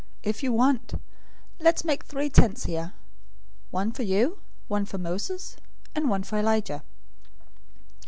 If 0.23 0.41
you 0.41 0.51
want, 0.51 0.99
let's 1.59 1.85
make 1.85 2.03
three 2.05 2.27
tents 2.27 2.63
here: 2.65 2.93
one 3.69 3.91
for 3.91 4.01
you, 4.01 4.39
one 4.67 4.83
for 4.85 4.97
Moses, 4.97 5.57
and 5.93 6.09
one 6.09 6.23
for 6.23 6.39
Elijah." 6.39 6.81